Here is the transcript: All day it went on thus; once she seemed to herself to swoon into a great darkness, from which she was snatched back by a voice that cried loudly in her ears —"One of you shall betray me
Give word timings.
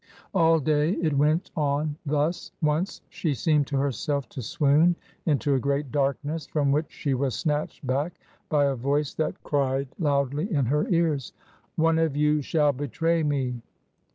All 0.33 0.59
day 0.59 0.93
it 0.93 1.15
went 1.15 1.51
on 1.55 1.95
thus; 2.07 2.51
once 2.59 3.01
she 3.07 3.35
seemed 3.35 3.67
to 3.67 3.77
herself 3.77 4.27
to 4.29 4.41
swoon 4.41 4.95
into 5.27 5.53
a 5.53 5.59
great 5.59 5.91
darkness, 5.91 6.47
from 6.47 6.71
which 6.71 6.87
she 6.89 7.13
was 7.13 7.35
snatched 7.35 7.85
back 7.85 8.13
by 8.49 8.65
a 8.65 8.73
voice 8.75 9.13
that 9.13 9.43
cried 9.43 9.89
loudly 9.99 10.51
in 10.51 10.65
her 10.65 10.87
ears 10.87 11.33
—"One 11.75 11.99
of 11.99 12.15
you 12.17 12.41
shall 12.41 12.71
betray 12.73 13.21
me 13.21 13.61